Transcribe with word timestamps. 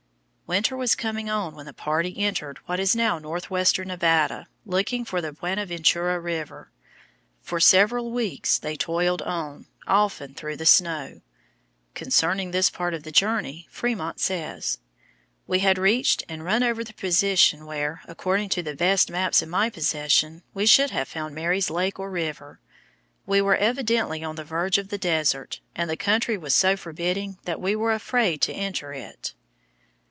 Winter 0.51 0.75
was 0.75 0.95
coming 0.95 1.29
on 1.29 1.55
when 1.55 1.65
the 1.65 1.71
party 1.71 2.13
entered 2.17 2.57
what 2.65 2.77
is 2.77 2.93
now 2.93 3.17
northwestern 3.17 3.87
Nevada, 3.87 4.49
looking 4.65 5.05
for 5.05 5.21
the 5.21 5.31
Buenaventura 5.31 6.19
River. 6.19 6.69
For 7.41 7.61
several 7.61 8.11
weeks 8.11 8.59
they 8.59 8.75
toiled 8.75 9.21
on, 9.21 9.67
often 9.87 10.33
through 10.33 10.57
the 10.57 10.65
snow. 10.65 11.21
Concerning 11.93 12.51
this 12.51 12.69
part 12.69 12.93
of 12.93 13.03
the 13.03 13.13
journey 13.13 13.65
Frémont 13.73 14.19
says: 14.19 14.79
"We 15.47 15.59
had 15.59 15.77
reached 15.77 16.21
and 16.27 16.43
run 16.43 16.63
over 16.63 16.83
the 16.83 16.91
position 16.95 17.65
where, 17.65 18.01
according 18.05 18.49
to 18.49 18.61
the 18.61 18.75
best 18.75 19.09
maps 19.09 19.41
in 19.41 19.49
my 19.49 19.69
possession, 19.69 20.43
we 20.53 20.65
should 20.65 20.89
have 20.91 21.07
found 21.07 21.33
Mary's 21.33 21.69
lake 21.69 21.97
or 21.97 22.09
river. 22.11 22.59
We 23.25 23.39
were 23.39 23.55
evidently 23.55 24.21
on 24.21 24.35
the 24.35 24.43
verge 24.43 24.77
of 24.77 24.89
the 24.89 24.97
desert, 24.97 25.61
and 25.77 25.89
the 25.89 25.95
country 25.95 26.37
was 26.37 26.53
so 26.53 26.75
forbidding 26.75 27.37
that 27.43 27.61
we 27.61 27.73
were 27.73 27.93
afraid 27.93 28.41
to 28.41 28.51
enter 28.53 28.91
it." 28.91 29.33